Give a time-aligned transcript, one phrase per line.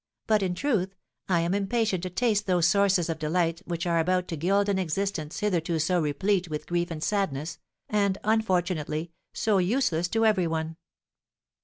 [0.25, 0.95] But, in truth,
[1.29, 4.79] I am impatient to taste those sources of delight which are about to gild an
[4.79, 10.77] existence hitherto so replete with grief and sadness, and, unfortunately, so useless to every one.